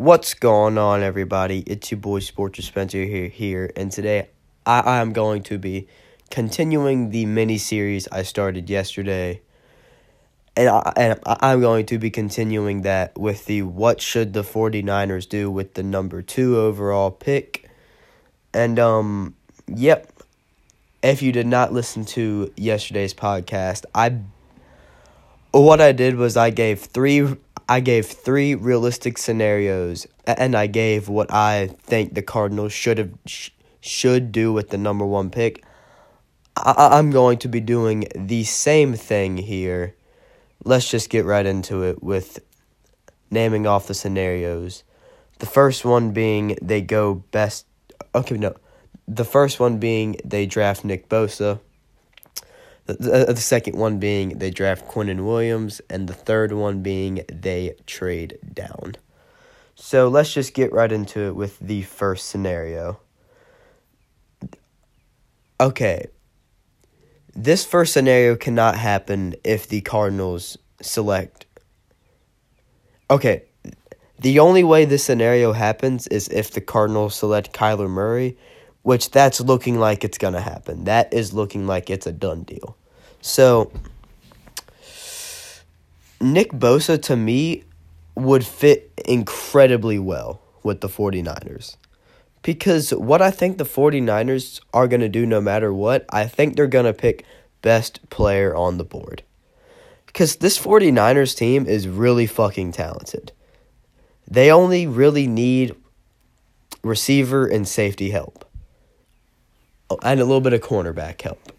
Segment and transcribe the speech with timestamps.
[0.00, 1.58] What's going on, everybody?
[1.66, 4.30] It's your boy Sports Spencer here, here, and today
[4.64, 5.88] I, am going to be
[6.30, 9.42] continuing the mini series I started yesterday,
[10.56, 15.28] and I, and I'm going to be continuing that with the what should the 49ers
[15.28, 17.68] do with the number two overall pick,
[18.54, 19.34] and um,
[19.66, 20.10] yep.
[21.02, 24.16] If you did not listen to yesterday's podcast, I
[25.50, 27.36] what I did was I gave three
[27.70, 33.12] I gave three realistic scenarios, and I gave what I think the Cardinals should have
[33.26, 35.62] sh- should do with the number one pick.
[36.56, 39.94] I- I'm going to be doing the same thing here.
[40.64, 42.40] Let's just get right into it with
[43.30, 44.82] naming off the scenarios.
[45.38, 47.66] The first one being they go best.
[48.16, 48.56] Okay, no.
[49.06, 51.60] The first one being they draft Nick Bosa.
[52.86, 57.22] The, uh, the, second one being they draft Quinnen Williams, and the third one being
[57.32, 58.96] they trade down.
[59.74, 63.00] So let's just get right into it with the first scenario.
[65.60, 66.06] Okay.
[67.34, 71.46] This first scenario cannot happen if the Cardinals select.
[73.10, 73.44] Okay.
[74.18, 78.36] The only way this scenario happens is if the Cardinals select Kyler Murray,
[78.82, 80.84] which that's looking like it's going to happen.
[80.84, 82.76] That is looking like it's a done deal.
[83.20, 83.70] So
[86.20, 87.64] Nick Bosa to me
[88.14, 91.76] would fit incredibly well with the 49ers.
[92.42, 96.56] Because what I think the 49ers are going to do no matter what, I think
[96.56, 97.24] they're going to pick
[97.60, 99.22] best player on the board.
[100.06, 103.32] Because this 49ers team is really fucking talented.
[104.28, 105.74] They only really need
[106.82, 108.49] receiver and safety help.
[110.02, 111.52] And a little bit of cornerback help.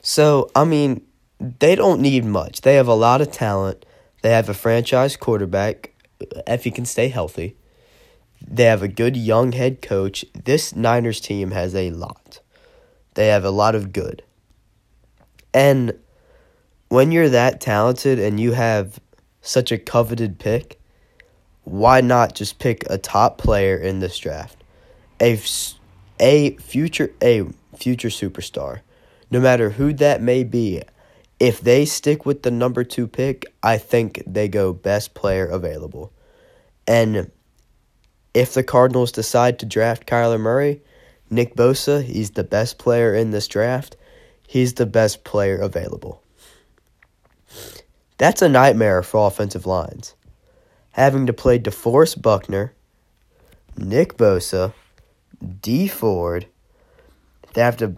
[0.00, 1.02] So, I mean,
[1.38, 2.62] they don't need much.
[2.62, 3.84] They have a lot of talent.
[4.22, 5.92] They have a franchise quarterback,
[6.46, 7.56] if he can stay healthy.
[8.46, 10.24] They have a good young head coach.
[10.44, 12.40] This Niners team has a lot.
[13.14, 14.22] They have a lot of good.
[15.52, 15.98] And
[16.88, 19.00] when you're that talented and you have
[19.40, 20.80] such a coveted pick,
[21.64, 24.62] why not just pick a top player in this draft?
[25.20, 25.38] A,
[26.22, 27.44] a future a
[27.76, 28.80] future superstar
[29.32, 30.82] no matter who that may be,
[31.40, 36.12] if they stick with the number two pick, I think they go best player available.
[36.86, 37.30] And
[38.34, 40.82] if the Cardinals decide to draft Kyler Murray,
[41.30, 43.96] Nick Bosa, he's the best player in this draft.
[44.46, 46.22] He's the best player available.
[48.18, 50.14] That's a nightmare for offensive lines.
[50.92, 52.74] Having to play DeForest Buckner,
[53.78, 54.74] Nick Bosa,
[55.60, 56.46] Dee Ford,
[57.54, 57.96] they have to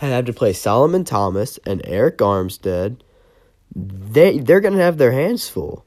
[0.00, 3.00] have to play Solomon Thomas and Arik Armstead,
[3.74, 5.84] they they're gonna have their hands full.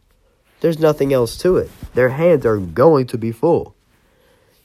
[0.61, 1.69] There's nothing else to it.
[1.93, 3.75] Their hands are going to be full.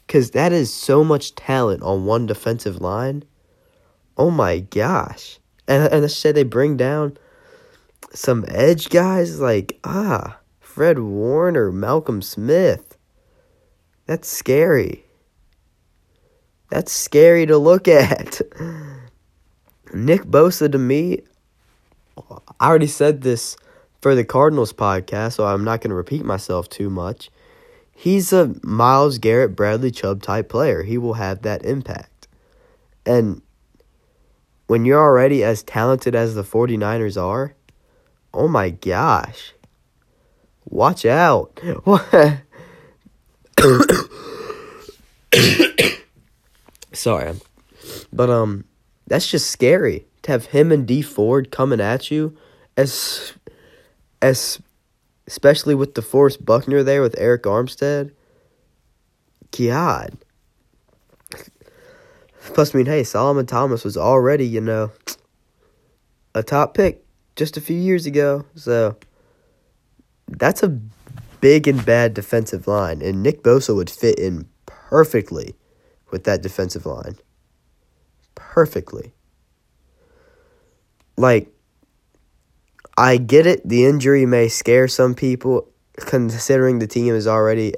[0.08, 3.24] Cause that is so much talent on one defensive line.
[4.16, 5.38] Oh my gosh.
[5.68, 7.18] And and say they bring down
[8.12, 12.96] some edge guys like ah Fred Warner, Malcolm Smith.
[14.06, 15.04] That's scary.
[16.70, 18.40] That's scary to look at.
[19.92, 21.22] Nick Bosa to me,
[22.60, 23.56] I already said this
[24.00, 27.30] for the Cardinals podcast, so I'm not going to repeat myself too much.
[27.92, 30.84] He's a Myles Garrett, Bradley Chubb type player.
[30.84, 32.28] He will have that impact.
[33.04, 33.42] And
[34.68, 37.54] when you're already as talented as the 49ers are,
[38.32, 39.54] oh my gosh.
[40.64, 41.60] Watch out.
[47.00, 47.32] Sorry.
[48.12, 48.64] But um
[49.06, 52.36] that's just scary to have him and Dee Ford coming at you,
[52.76, 53.32] as
[54.20, 54.60] as
[55.26, 58.12] especially with the DeForest Buckner there with Arik Armstead.
[59.56, 60.18] God.
[62.52, 64.90] Plus, I mean, hey, Solomon Thomas was already, you know,
[66.34, 68.44] a top pick just a few years ago.
[68.56, 68.96] So
[70.28, 70.68] that's a
[71.40, 73.00] big and bad defensive line.
[73.00, 75.54] And Nick Bosa would fit in perfectly
[76.10, 77.16] with that defensive line
[78.34, 79.12] perfectly.
[81.16, 81.48] Like,
[82.96, 87.74] I get it, the injury may scare some people, considering the team is already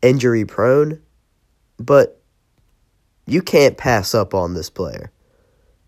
[0.00, 1.02] injury prone,
[1.78, 2.20] but
[3.26, 5.10] you can't pass up on this player.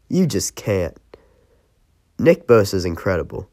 [0.08, 0.96] You just can't.
[2.18, 3.48] Nick Bosa is incredible.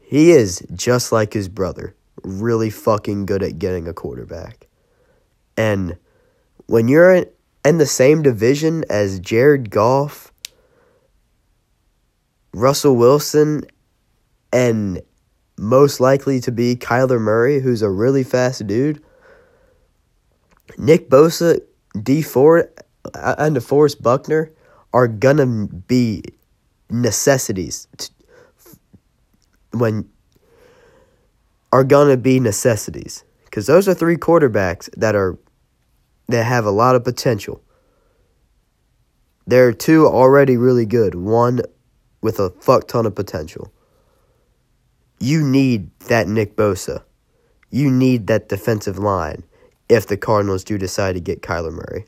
[0.00, 4.68] He is just like his brother, really fucking good at getting a quarterback.
[5.56, 5.98] And
[6.66, 7.26] when you're
[7.64, 10.32] in the same division as Jared Goff,
[12.52, 13.64] Russell Wilson,
[14.52, 15.02] and
[15.58, 19.02] most likely to be Kyler Murray, who's a really fast dude.
[20.78, 21.60] Nick Bosa,
[22.02, 22.70] Dee Ford,
[23.14, 24.52] uh, and DeForest Buckner
[24.92, 26.22] are gonna be
[26.90, 28.10] necessities to,
[29.72, 30.08] when
[31.72, 35.38] are gonna be necessities because those are three quarterbacks that are
[36.28, 37.62] that have a lot of potential.
[39.46, 41.60] There are two already really good, one
[42.20, 43.72] with a fuck ton of potential.
[45.20, 47.02] You need that Nick Bosa.
[47.70, 49.44] You need that defensive line
[49.88, 52.06] if the Cardinals do decide to get Kyler Murray.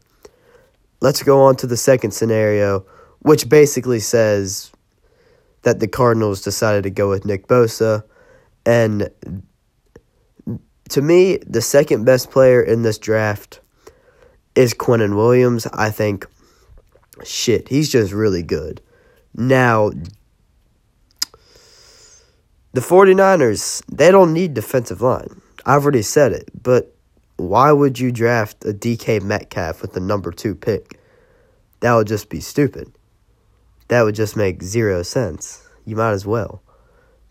[1.00, 2.85] Let's go on to the second scenario,
[3.21, 4.73] which basically says
[5.62, 8.03] that the Cardinals decided to go with Nick Bosa.
[8.67, 9.11] And
[10.88, 13.61] to me, the second best player in this draft
[14.59, 15.69] is Quinnen Williams.
[15.73, 16.27] I think,
[17.25, 18.81] shit, he's just really good.
[19.33, 19.93] Now,
[22.73, 25.41] the 49ers, they don't need defensive line.
[25.65, 26.93] I've already said it, but
[27.37, 30.99] why would you draft a DK Metcalf with the number two pick?
[31.79, 32.93] That would just be stupid.
[33.87, 35.65] That would just make zero sense.
[35.85, 36.63] You might as well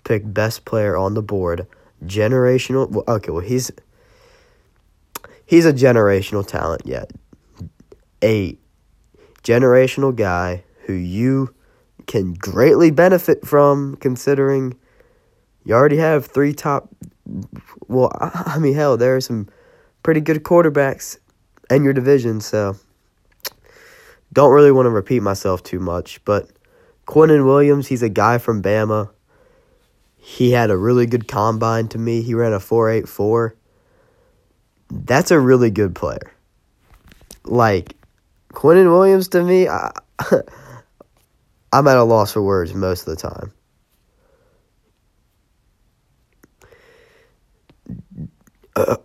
[0.05, 1.67] pick best player on the board,
[2.05, 2.89] generational.
[2.89, 3.69] Well, okay, well he's
[5.47, 7.11] he's a generational talent yet.
[8.23, 8.55] A
[9.43, 11.55] generational guy who you
[12.05, 14.77] can greatly benefit from considering
[15.65, 16.89] you already have three top
[17.87, 19.49] well I mean hell there are some
[20.07, 21.17] pretty good quarterbacks
[21.69, 22.77] in your division, so
[24.31, 26.23] don't really want to repeat myself too much.
[26.23, 26.49] But
[27.05, 29.09] Quinnen Williams, he's a guy from Bama.
[30.15, 32.21] He had a really good combine to me.
[32.21, 33.56] He ran a 4.84.
[34.89, 36.31] That's a really good player.
[37.45, 37.95] Like,
[38.53, 39.91] Quinnen Williams to me, I,
[41.73, 43.53] I'm at a loss for words most of the time.
[48.75, 48.97] Uh,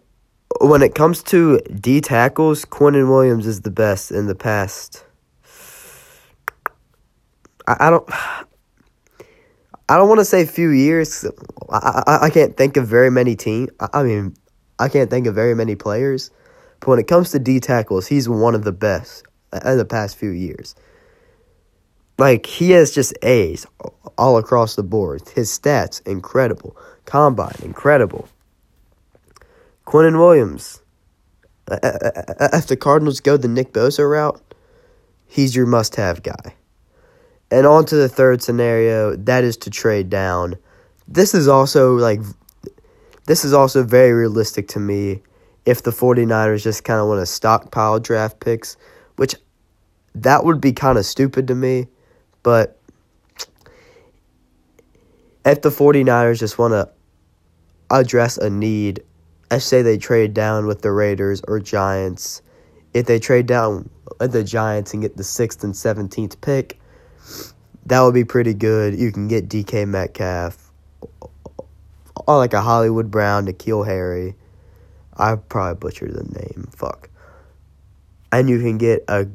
[0.60, 5.04] when it comes to D tackles, Quinnen Williams is the best in the past.
[7.66, 8.08] I, I don't.
[9.88, 11.26] I don't want to say few years.
[11.68, 13.68] I, I, I can't think of very many team.
[13.78, 14.34] I, I mean,
[14.82, 16.30] I can't think of very many players.
[16.80, 19.84] But when it comes to D tackles, he's one of the best uh, in the
[19.84, 20.74] past few years.
[22.18, 23.64] Like he has just A's
[24.18, 25.22] all across the board.
[25.34, 26.76] His stats incredible.
[27.04, 28.28] Combine incredible.
[29.86, 30.82] Quinnen Williams.
[31.70, 34.40] If the Cardinals go the Nick Bosa route,
[35.26, 36.54] he's your must have guy.
[37.50, 40.56] And on to the third scenario, that is to trade down.
[41.06, 42.20] This is also like
[43.26, 45.22] this is also very realistic to me
[45.64, 48.76] if the 49ers just kind of want to stockpile draft picks,
[49.16, 49.34] which
[50.14, 51.86] that would be kind of stupid to me,
[52.42, 52.78] but
[55.44, 56.90] if the 49ers just want to
[57.90, 59.02] address a need
[59.52, 62.40] I say they trade down with the Raiders or Giants.
[62.94, 66.80] If they trade down with the Giants and get the sixth and seventeenth pick,
[67.84, 68.98] that would be pretty good.
[68.98, 70.72] You can get DK Metcalf,
[72.26, 74.34] or like a Hollywood Brown, N'Keal Harry.
[75.16, 76.68] I probably butchered the name.
[76.74, 77.10] Fuck.
[78.30, 79.26] And you can get a,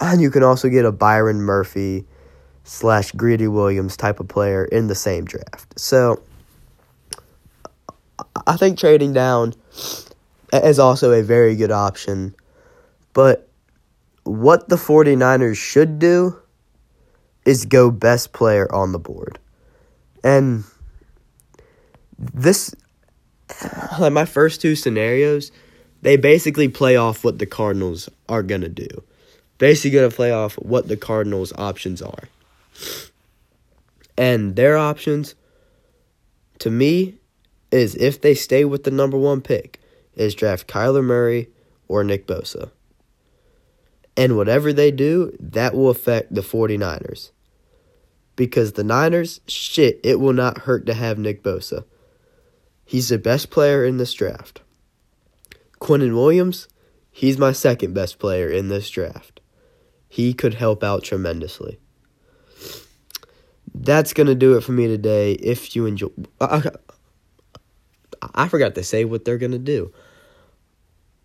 [0.00, 2.04] and you can also get a Byron Murphy
[2.64, 5.78] slash Greedy Williams type of player in the same draft.
[5.78, 6.22] So
[8.46, 9.54] I think trading down
[10.52, 12.34] is also a very good option.
[13.12, 13.48] But
[14.24, 16.38] what the 49ers should do
[17.44, 19.38] is go best player on the board.
[20.22, 20.64] And
[22.18, 22.74] this,
[23.98, 25.52] like my first two scenarios,
[26.02, 28.88] they basically play off what the Cardinals are going to do.
[29.58, 32.28] Basically, to play off what the Cardinals' options are.
[34.16, 35.34] And their options,
[36.60, 37.16] to me,
[37.72, 39.80] is if they stay with the number one pick,
[40.14, 41.48] is draft Kyler Murray
[41.88, 42.70] or Nick Bosa.
[44.16, 47.30] And whatever they do, that will affect the 49ers.
[48.36, 51.84] Because the Niners, shit, it will not hurt to have Nick Bosa.
[52.88, 54.62] He's the best player in this draft.
[55.78, 56.68] Quinnen Williams,
[57.10, 59.42] he's my second best player in this draft.
[60.08, 61.78] He could help out tremendously.
[63.74, 65.32] That's going to do it for me today.
[65.32, 66.08] If you enjoy.
[66.40, 66.70] I
[68.48, 69.92] forgot to say what they're going to do.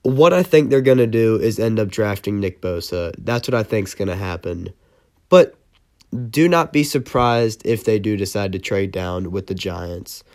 [0.02, 3.16] What I think they're going to do is end up drafting Nick Bosa.
[3.18, 4.74] That's what I think is going to happen.
[5.30, 5.56] But
[6.30, 10.26] do not be surprised if they do decide to trade down with the Giants,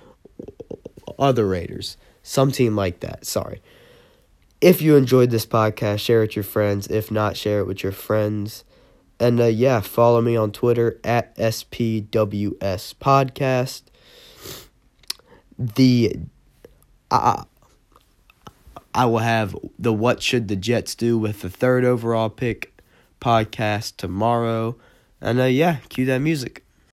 [1.18, 3.26] other Raiders, some team like that.
[3.26, 3.60] Sorry.
[4.60, 6.88] If you enjoyed this podcast, share it with your friends.
[6.88, 8.64] If not, share it with your friends.
[9.20, 13.82] And uh, yeah, follow me on Twitter at SPWS Podcast.
[15.58, 16.16] the
[17.10, 17.44] I
[18.94, 22.80] I will have the what should the Jets do with the third overall pick
[23.20, 24.76] podcast tomorrow.
[25.20, 26.64] And uh, yeah, cue that music.